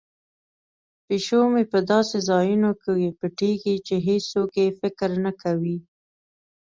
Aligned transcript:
پیشو 1.05 1.41
مې 1.53 1.63
په 1.71 1.79
داسې 1.91 2.17
ځایونو 2.29 2.71
کې 2.81 3.15
پټیږي 3.19 3.75
چې 3.87 3.95
هیڅوک 4.07 4.51
یې 4.61 4.67
فکر 4.81 5.09
نه 5.25 5.31
کوي. 5.41 5.77